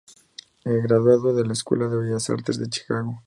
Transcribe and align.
Graduado 0.65 1.35
de 1.35 1.45
la 1.45 1.53
escuela 1.53 1.87
de 1.87 1.95
Bellas 1.97 2.27
Artes 2.31 2.57
de 2.57 2.67
Chicago. 2.67 3.19